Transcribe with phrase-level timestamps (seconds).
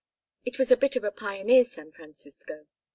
[0.45, 2.65] It was a bit of pioneer San Francisco.